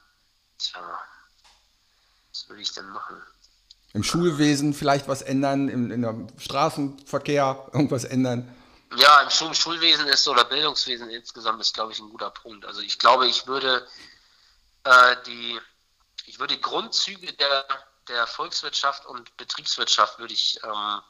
[0.58, 1.00] tja,
[2.30, 3.20] was würde ich denn machen?
[3.92, 8.54] Im Schulwesen vielleicht was ändern, im, im Straßenverkehr irgendwas ändern?
[8.96, 12.64] Ja, im Schul Schulwesen ist oder Bildungswesen insgesamt ist, glaube ich, ein guter Punkt.
[12.64, 13.86] Also ich glaube, ich würde
[14.84, 15.60] äh, die,
[16.26, 17.66] ich würde die Grundzüge der,
[18.08, 21.00] der Volkswirtschaft und Betriebswirtschaft würde ich ähm,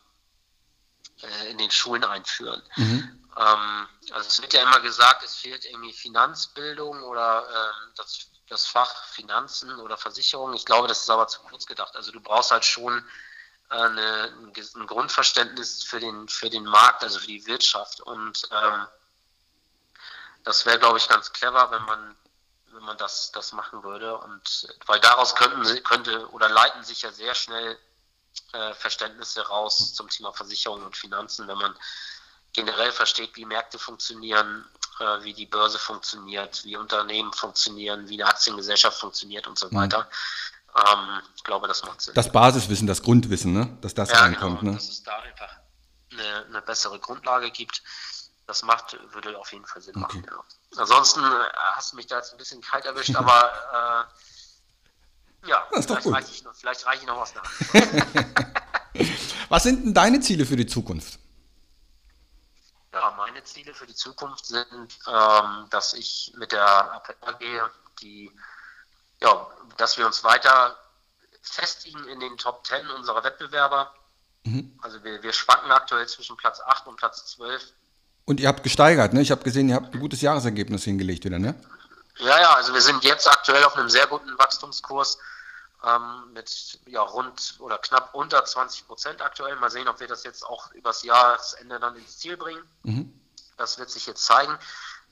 [1.22, 2.62] äh, in den Schulen einführen.
[2.76, 3.26] Mhm.
[3.36, 8.66] Ähm, also es wird ja immer gesagt, es fehlt irgendwie Finanzbildung oder ähm, das, das
[8.66, 10.52] Fach Finanzen oder Versicherung.
[10.54, 11.96] Ich glaube, das ist aber zu kurz gedacht.
[11.96, 12.98] Also du brauchst halt schon
[13.70, 18.00] äh, eine, ein Grundverständnis für den, für den Markt, also für die Wirtschaft.
[18.00, 18.86] Und ähm,
[20.44, 22.16] das wäre, glaube ich, ganz clever, wenn man
[22.72, 24.16] wenn man das, das machen würde.
[24.18, 27.78] Und weil daraus könnten könnte oder leiten sich ja sehr schnell
[28.52, 31.76] äh, Verständnisse raus zum Thema Versicherung und Finanzen, wenn man
[32.52, 34.68] generell versteht, wie Märkte funktionieren,
[35.00, 39.76] äh, wie die Börse funktioniert, wie Unternehmen funktionieren, wie eine Aktiengesellschaft funktioniert und so mhm.
[39.76, 40.08] weiter.
[40.76, 42.14] Ähm, ich glaube, das macht Sinn.
[42.14, 43.76] Das Basiswissen, das Grundwissen, ne?
[43.80, 44.60] dass das ja, reinkommt.
[44.60, 44.76] Genau, ne?
[44.76, 45.56] Dass es da einfach
[46.12, 47.82] eine, eine bessere Grundlage gibt
[48.50, 50.18] das macht, würde auf jeden Fall Sinn okay.
[50.18, 50.26] machen.
[50.28, 50.80] Ja.
[50.80, 54.08] Ansonsten äh, hast du mich da jetzt ein bisschen kalt erwischt, aber
[55.44, 57.44] äh, ja, vielleicht reiche, ich noch, vielleicht reiche ich noch was nach.
[59.48, 61.20] was sind denn deine Ziele für die Zukunft?
[62.92, 68.30] Ja, meine Ziele für die Zukunft sind, ähm, dass ich mit der AG die,
[69.20, 70.76] ja, dass wir uns weiter
[71.42, 73.94] festigen in den Top 10 unserer Wettbewerber.
[74.44, 74.78] Mhm.
[74.82, 77.62] Also wir, wir schwanken aktuell zwischen Platz 8 und Platz 12
[78.30, 79.22] und ihr habt gesteigert, ne?
[79.22, 81.54] Ich habe gesehen, ihr habt ein gutes Jahresergebnis hingelegt wieder, ne?
[82.18, 85.18] Ja, ja, also wir sind jetzt aktuell auf einem sehr guten Wachstumskurs
[85.84, 89.56] ähm, mit ja, rund oder knapp unter 20 Prozent aktuell.
[89.56, 92.62] Mal sehen, ob wir das jetzt auch übers Jahresende dann ins Ziel bringen.
[92.82, 93.20] Mhm.
[93.56, 94.56] Das wird sich jetzt zeigen.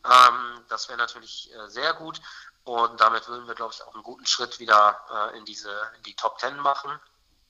[0.05, 2.21] Ähm, das wäre natürlich äh, sehr gut.
[2.65, 5.01] Und damit würden wir, glaube ich, auch einen guten Schritt wieder
[5.33, 6.91] äh, in diese in die Top 10 machen.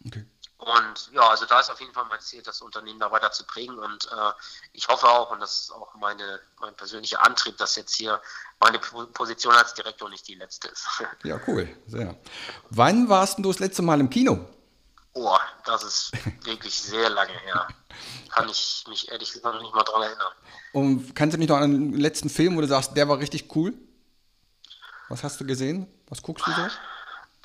[0.07, 0.24] Okay.
[0.59, 3.44] Und ja, also da ist auf jeden Fall mein Ziel, das Unternehmen da weiter zu
[3.44, 3.79] prägen.
[3.79, 4.33] Und äh,
[4.73, 8.21] ich hoffe auch, und das ist auch meine, mein persönlicher Antrieb, dass jetzt hier
[8.59, 10.87] meine Position als Direktor nicht die letzte ist.
[11.23, 11.68] Ja, cool.
[11.87, 12.16] Sehr.
[12.71, 14.47] Wann warst du das letzte Mal im Kino?
[15.12, 16.12] Oh, das ist
[16.44, 17.68] wirklich sehr lange her.
[18.31, 20.33] Kann ich mich ehrlich gesagt noch nicht mal dran erinnern.
[20.73, 23.55] Und kannst du dich noch an den letzten Film, wo du sagst, der war richtig
[23.55, 23.75] cool?
[25.09, 25.87] Was hast du gesehen?
[26.09, 26.68] Was guckst du so?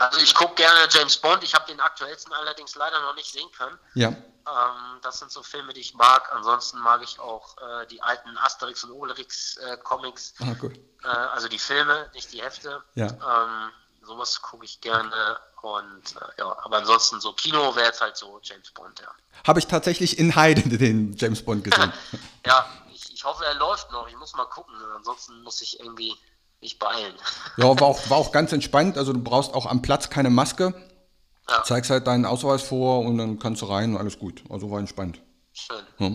[0.07, 1.43] Also ich gucke gerne James Bond.
[1.43, 3.77] Ich habe den aktuellsten allerdings leider noch nicht sehen können.
[3.95, 4.09] Ja.
[4.09, 6.29] Ähm, das sind so Filme, die ich mag.
[6.33, 10.33] Ansonsten mag ich auch äh, die alten Asterix und Obelix äh, Comics.
[10.41, 10.77] Ah, gut.
[11.03, 12.83] Äh, also die Filme, nicht die Hefte.
[12.95, 13.07] Ja.
[13.07, 13.71] Ähm,
[14.05, 15.39] sowas gucke ich gerne.
[15.61, 19.07] Und äh, ja, aber ansonsten so Kino wäre jetzt halt so James Bond, ja.
[19.47, 21.93] Habe ich tatsächlich in Heide den James Bond gesehen.
[22.45, 24.07] ja, ich, ich hoffe, er läuft noch.
[24.09, 24.75] Ich muss mal gucken.
[24.95, 26.17] Ansonsten muss ich irgendwie
[26.63, 27.13] nicht beeilen.
[27.58, 28.97] Ja, war auch, war auch ganz entspannt.
[28.97, 30.73] Also du brauchst auch am Platz keine Maske.
[31.49, 31.63] Ja.
[31.63, 34.43] Zeigst halt deinen Ausweis vor und dann kannst du rein und alles gut.
[34.49, 35.21] Also war entspannt.
[35.52, 35.84] Schön.
[35.99, 36.12] Ja.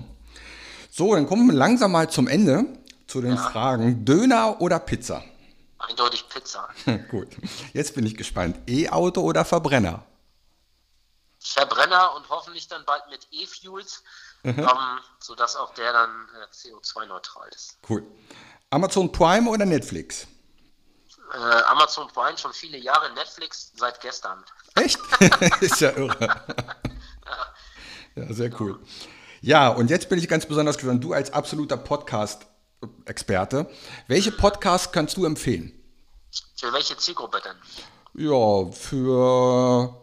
[0.91, 2.65] So, dann kommen wir langsam mal zum Ende
[3.07, 3.51] zu den ja.
[3.51, 4.05] Fragen.
[4.05, 5.23] Döner oder Pizza?
[5.79, 6.69] Eindeutig Pizza.
[7.11, 7.29] gut.
[7.73, 8.59] Jetzt bin ich gespannt.
[8.67, 10.05] E-Auto oder Verbrenner?
[11.39, 14.03] Verbrenner und hoffentlich dann bald mit E-Fuels,
[14.43, 14.59] mhm.
[14.59, 17.79] ähm, sodass auch der dann äh, CO2-neutral ist.
[17.89, 18.05] Cool.
[18.71, 20.27] Amazon Prime oder Netflix?
[21.33, 24.45] Äh, Amazon Prime schon viele Jahre, Netflix seit gestern.
[24.75, 24.99] Echt?
[25.61, 26.17] ist ja irre.
[28.17, 28.79] ja, sehr cool.
[29.41, 33.71] Ja, und jetzt bin ich ganz besonders gespannt, du als absoluter Podcast-Experte,
[34.07, 35.73] welche Podcasts kannst du empfehlen?
[36.57, 37.57] Für welche Zielgruppe denn?
[38.15, 39.95] Ja, für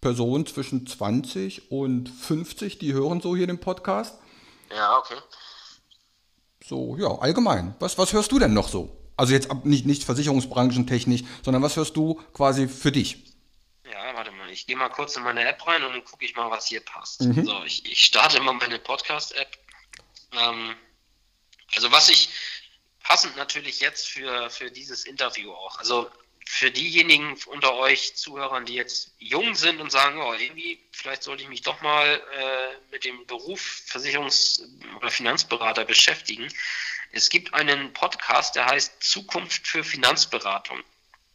[0.00, 4.18] Personen zwischen 20 und 50, die hören so hier den Podcast.
[4.74, 5.16] Ja, okay.
[6.64, 7.76] So, ja, allgemein.
[7.78, 9.05] Was, was hörst du denn noch so?
[9.16, 13.18] Also jetzt ab, nicht, nicht versicherungsbranchentechnisch, sondern was hörst du quasi für dich?
[13.90, 16.36] Ja, warte mal, ich gehe mal kurz in meine App rein und dann gucke ich
[16.36, 17.22] mal, was hier passt.
[17.22, 17.46] Mhm.
[17.46, 19.58] So, ich, ich starte mal meine Podcast-App.
[20.32, 20.76] Ähm,
[21.74, 22.28] also was ich
[23.02, 25.78] passend natürlich jetzt für, für dieses Interview auch.
[25.78, 26.10] Also
[26.48, 31.42] für diejenigen unter euch Zuhörern, die jetzt jung sind und sagen, oh, irgendwie, vielleicht sollte
[31.42, 34.62] ich mich doch mal äh, mit dem Beruf Versicherungs-
[34.96, 36.48] oder Finanzberater beschäftigen.
[37.12, 40.82] Es gibt einen Podcast, der heißt Zukunft für Finanzberatung.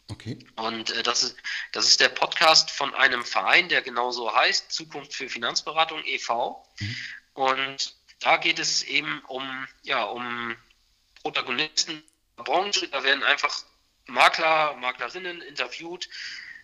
[0.10, 0.38] Okay.
[0.58, 1.38] Und äh, das, ist,
[1.72, 6.68] das ist der Podcast von einem Verein, der genauso heißt, Zukunft für Finanzberatung e.V.
[6.80, 6.96] Mhm.
[7.34, 10.56] Und da geht es eben um, ja, um
[11.22, 12.04] Protagonisten
[12.38, 12.88] der Branche.
[12.90, 13.64] Da werden einfach
[14.08, 16.10] Makler, Maklerinnen interviewt,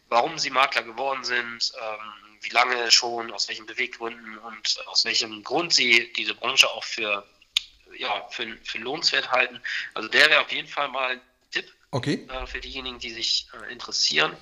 [0.09, 5.43] warum sie Makler geworden sind, ähm, wie lange schon, aus welchen Beweggründen und aus welchem
[5.43, 7.27] Grund sie diese Branche auch für,
[7.97, 9.61] ja, für, für lohnenswert halten.
[9.93, 11.21] Also der wäre auf jeden Fall mal ein
[11.51, 12.27] Tipp okay.
[12.29, 14.35] äh, für diejenigen, die sich äh, interessieren.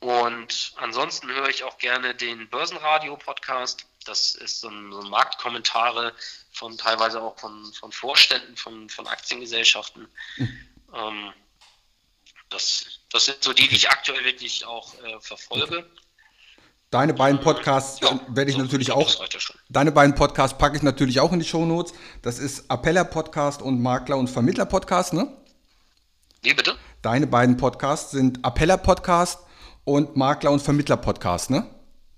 [0.00, 3.86] Und ansonsten höre ich auch gerne den Börsenradio-Podcast.
[4.04, 6.14] Das ist so ein, so ein Marktkommentare
[6.52, 10.08] von teilweise auch von, von Vorständen von, von Aktiengesellschaften.
[10.36, 10.68] Mhm.
[10.94, 11.32] Ähm,
[12.50, 15.90] das, das sind so die, die ich aktuell wirklich auch äh, verfolge.
[16.90, 19.12] Deine beiden Podcasts ja, werde ich so natürlich auch.
[19.68, 21.92] Deine beiden Podcasts packe ich natürlich auch in die Shownotes.
[22.22, 25.36] Das ist Appeller Podcast und Makler und Vermittler Podcast, ne?
[26.42, 26.76] Wie bitte?
[27.02, 29.40] Deine beiden Podcasts sind Appeller Podcast
[29.84, 31.68] und Makler und Vermittler Podcast, ne?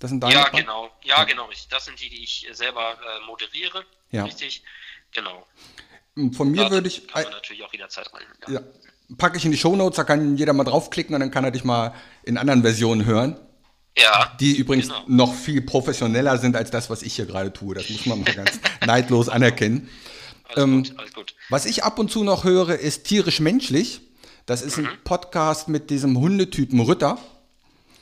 [0.00, 0.90] Das sind deine Ja, genau.
[1.02, 1.48] Ja, genau.
[1.70, 3.84] Das sind die, die ich selber äh, moderiere.
[4.10, 4.24] Ja.
[4.24, 4.62] Richtig.
[5.12, 5.46] Genau.
[6.34, 7.08] Von mir würde ich.
[7.08, 8.22] Kann man natürlich auch jederzeit rein.
[8.46, 8.54] Ja.
[8.54, 8.60] ja.
[9.16, 11.64] Packe ich in die Shownotes, da kann jeder mal draufklicken und dann kann er dich
[11.64, 13.40] mal in anderen Versionen hören.
[13.96, 14.36] Ja.
[14.40, 15.04] Die übrigens genau.
[15.08, 17.74] noch viel professioneller sind als das, was ich hier gerade tue.
[17.74, 19.88] Das muss man mal ganz neidlos anerkennen.
[20.44, 21.34] Alles, ähm, gut, alles gut.
[21.48, 24.00] Was ich ab und zu noch höre, ist tierisch menschlich.
[24.46, 24.86] Das ist mhm.
[24.86, 27.14] ein Podcast mit diesem Hundetypen Rütter.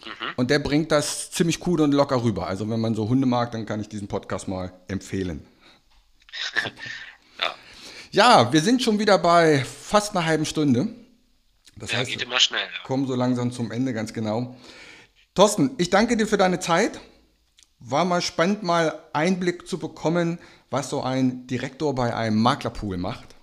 [0.05, 0.35] Mhm.
[0.37, 2.47] Und der bringt das ziemlich cool und locker rüber.
[2.47, 5.47] Also wenn man so Hunde mag, dann kann ich diesen Podcast mal empfehlen.
[8.17, 10.89] Ja, wir sind schon wieder bei fast einer halben Stunde.
[11.77, 12.63] Das ja, heißt, geht immer schnell.
[12.63, 12.83] Ja.
[12.85, 14.57] Kommen so langsam zum Ende, ganz genau.
[15.37, 16.99] Thorsten, ich danke dir für deine Zeit.
[17.79, 23.37] War mal spannend, mal Einblick zu bekommen, was so ein Direktor bei einem Maklerpool macht.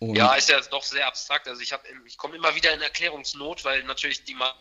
[0.00, 1.46] Und ja, ist ja doch sehr abstrakt.
[1.46, 1.74] Also ich,
[2.06, 4.56] ich komme immer wieder in Erklärungsnot, weil natürlich die Makler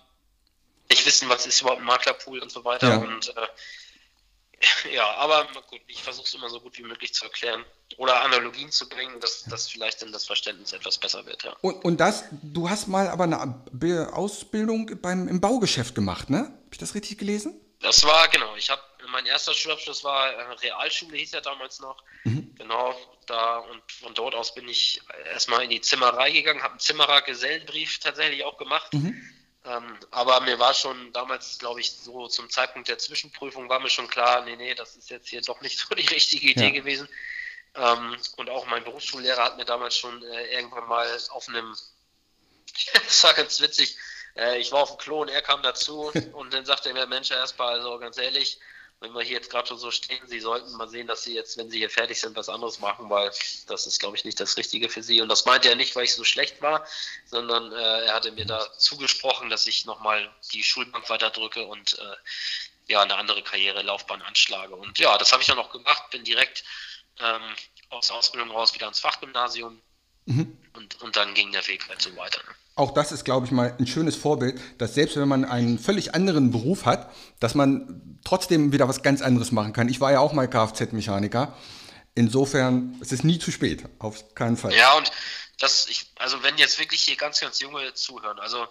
[0.89, 2.89] nicht wissen, was ist überhaupt ein Maklerpool und so weiter.
[2.89, 2.97] Ja.
[2.97, 3.47] Und äh,
[4.91, 7.63] Ja, aber gut, ich versuche es immer so gut wie möglich zu erklären
[7.97, 11.43] oder Analogien zu bringen, dass, dass vielleicht dann das Verständnis etwas besser wird.
[11.43, 11.56] Ja.
[11.62, 16.39] Und, und das, du hast mal aber eine Ausbildung beim, im Baugeschäft gemacht, ne?
[16.39, 17.60] Habe ich das richtig gelesen?
[17.80, 22.04] Das war, genau, ich habe, mein erster Schulabschluss war äh, Realschule, hieß ja damals noch.
[22.26, 22.54] Mhm.
[22.56, 22.93] Genau,
[23.26, 28.00] da und von dort aus bin ich erstmal in die Zimmerei gegangen, habe einen Zimmerer-Gesellenbrief
[28.00, 28.93] tatsächlich auch gemacht.
[28.93, 29.34] Mhm
[29.67, 33.89] ähm, aber mir war schon damals, glaube ich, so zum Zeitpunkt der Zwischenprüfung war mir
[33.89, 36.69] schon klar, nee, nee, das ist jetzt hier doch nicht so die richtige Idee ja.
[36.69, 37.08] gewesen.
[37.77, 41.75] Ähm, und auch mein Berufsschullehrer hat mir damals schon äh, irgendwann mal auf einem,
[42.93, 43.97] das war ganz witzig,
[44.35, 47.05] äh, ich war auf dem Klo und er kam dazu und dann sagte er mir,
[47.05, 48.59] Mensch, erstmal, also ganz ehrlich,
[48.99, 51.55] wenn wir hier jetzt gerade schon so stehen, Sie sollten mal sehen, dass Sie jetzt,
[51.57, 53.31] wenn Sie hier fertig sind, was anderes machen, weil
[53.67, 55.21] das ist, glaube ich, nicht das Richtige für Sie.
[55.21, 56.83] Und das meinte er nicht, weil ich so schlecht war,
[57.27, 62.15] sondern äh, er hatte mir da zugesprochen, dass ich nochmal die Schulbank weiterdrücke und äh,
[62.91, 64.75] ja, eine andere Karrierelaufbahn anschlage.
[64.75, 66.63] Und ja, das habe ich dann auch gemacht, bin direkt
[67.19, 67.41] ähm,
[67.89, 69.82] aus der Ausbildung raus wieder ans Fachgymnasium
[70.25, 70.58] mhm.
[70.73, 72.39] und, und dann ging der Weg halt so weiter.
[72.47, 72.56] Ne?
[72.77, 76.13] auch das ist, glaube ich, mal ein schönes Vorbild, dass selbst wenn man einen völlig
[76.13, 79.89] anderen Beruf hat, dass man trotzdem wieder was ganz anderes machen kann.
[79.89, 81.58] Ich war ja auch mal Kfz-Mechaniker.
[82.13, 84.73] Insofern, es ist nie zu spät, auf keinen Fall.
[84.73, 85.12] Ja, und
[85.60, 88.67] das, ich, also wenn jetzt wirklich hier ganz, ganz junge zuhören, also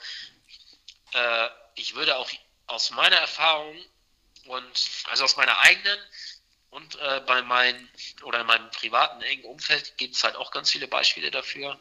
[1.12, 2.30] äh, ich würde auch
[2.68, 3.74] aus meiner Erfahrung
[4.46, 5.98] und also aus meiner eigenen
[6.70, 7.88] und äh, bei meinen
[8.22, 11.78] oder in meinem privaten engen Umfeld gibt es halt auch ganz viele Beispiele dafür,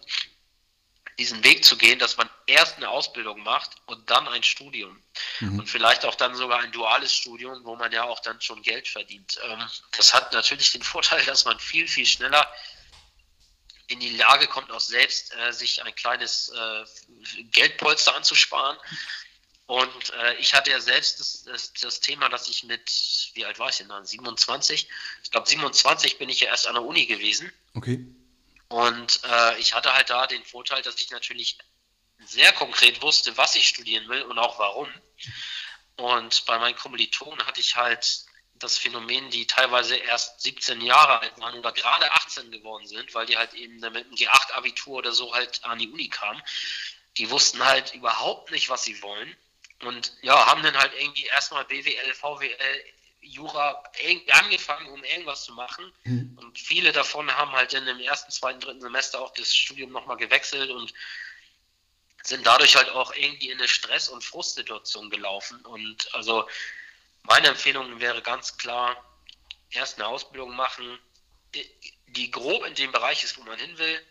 [1.17, 5.02] diesen Weg zu gehen, dass man erst eine Ausbildung macht und dann ein Studium.
[5.39, 5.60] Mhm.
[5.60, 8.88] Und vielleicht auch dann sogar ein duales Studium, wo man ja auch dann schon Geld
[8.88, 9.39] verdient.
[9.43, 9.63] Ähm,
[9.98, 12.52] das hat natürlich den Vorteil, dass man viel, viel schneller
[13.88, 16.86] in die Lage kommt, auch selbst äh, sich ein kleines äh,
[17.52, 18.78] Geldpolster anzusparen.
[19.67, 23.58] Und äh, ich hatte ja selbst das, das, das, Thema, dass ich mit, wie alt
[23.58, 24.06] war ich denn dann?
[24.06, 24.88] 27?
[25.23, 27.51] Ich glaube, 27 bin ich ja erst an der Uni gewesen.
[27.73, 28.06] Okay.
[28.67, 31.58] Und äh, ich hatte halt da den Vorteil, dass ich natürlich
[32.19, 34.88] sehr konkret wusste, was ich studieren will und auch warum.
[35.97, 38.25] Und bei meinen Kommilitonen hatte ich halt
[38.56, 43.25] das Phänomen, die teilweise erst 17 Jahre alt waren oder gerade 18 geworden sind, weil
[43.25, 46.41] die halt eben mit einem G8-Abitur oder so halt an die Uni kamen.
[47.17, 49.36] Die wussten halt überhaupt nicht, was sie wollen.
[49.88, 52.84] Und ja, haben dann halt irgendwie erstmal BWL, VWL,
[53.21, 53.84] Jura
[54.32, 55.91] angefangen, um irgendwas zu machen.
[56.04, 56.38] Mhm.
[56.39, 60.17] Und viele davon haben halt dann im ersten, zweiten, dritten Semester auch das Studium nochmal
[60.17, 60.93] gewechselt und
[62.24, 65.63] sind dadurch halt auch irgendwie in eine Stress- und Frustsituation gelaufen.
[65.65, 66.48] Und also
[67.24, 69.04] meine Empfehlung wäre ganz klar,
[69.71, 71.00] erst eine Ausbildung machen,
[72.08, 74.06] die grob in dem Bereich ist, wo man hin will,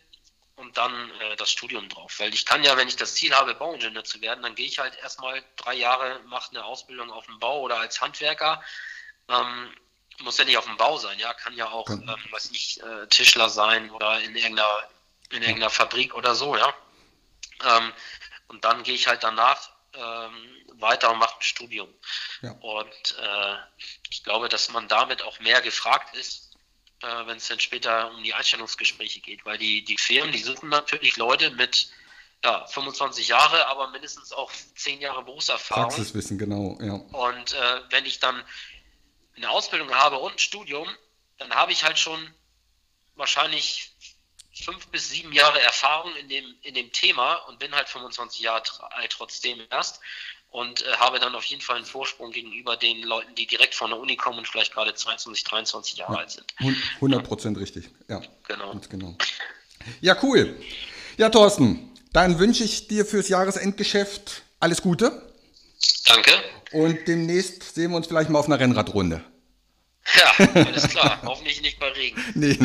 [0.55, 2.19] und dann äh, das Studium drauf.
[2.19, 4.79] Weil ich kann ja, wenn ich das Ziel habe, Bauingenieur zu werden, dann gehe ich
[4.79, 8.63] halt erstmal drei Jahre, mache eine Ausbildung auf dem Bau oder als Handwerker.
[9.27, 9.75] Ähm,
[10.19, 13.07] muss ja nicht auf dem Bau sein, ja, kann ja auch, ähm, weiß ich, äh,
[13.07, 14.89] Tischler sein oder in irgendeiner,
[15.29, 16.73] in irgendeiner Fabrik oder so, ja.
[17.63, 17.91] Ähm,
[18.47, 21.93] und dann gehe ich halt danach ähm, weiter und mache ein Studium.
[22.41, 22.51] Ja.
[22.51, 23.55] Und äh,
[24.09, 26.44] ich glaube, dass man damit auch mehr gefragt ist,
[27.05, 30.69] äh, wenn es dann später um die Einstellungsgespräche geht, weil die, die Firmen, die suchen
[30.69, 31.89] natürlich Leute mit
[32.43, 35.85] ja, 25 Jahre, aber mindestens auch 10 Jahre Berufserfahrung.
[35.85, 36.93] Praxiswissen, genau, ja.
[36.93, 38.43] Und äh, wenn ich dann
[39.35, 40.87] eine Ausbildung habe und ein Studium,
[41.37, 42.33] dann habe ich halt schon
[43.15, 43.95] wahrscheinlich
[44.53, 48.63] fünf bis sieben Jahre Erfahrung in dem, in dem Thema und bin halt 25 Jahre
[48.91, 49.99] alt trotzdem erst
[50.55, 53.89] und äh, habe dann auf jeden Fall einen Vorsprung gegenüber den Leuten, die direkt von
[53.89, 56.45] der Uni kommen und vielleicht gerade 22, 23 Jahre ja, alt sind.
[56.95, 57.61] 100 Prozent ja.
[57.61, 58.21] richtig, ja.
[58.47, 58.71] Genau.
[58.71, 59.17] Ganz genau.
[59.99, 60.57] Ja, cool.
[61.17, 65.29] Ja, Thorsten, dann wünsche ich dir fürs Jahresendgeschäft alles Gute.
[66.05, 66.31] Danke.
[66.71, 69.25] Und demnächst sehen wir uns vielleicht mal auf einer Rennradrunde.
[70.15, 71.21] Ja, alles klar.
[71.25, 72.23] Hoffentlich nicht bei Regen.
[72.33, 72.57] Nee.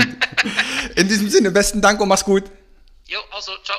[0.94, 2.44] In diesem Sinne, besten Dank und mach's gut.
[3.06, 3.52] Jo, auch so.
[3.64, 3.78] Ciao.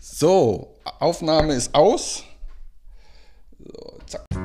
[0.00, 2.24] So, Aufnahme ist aus.
[3.58, 4.43] 呃在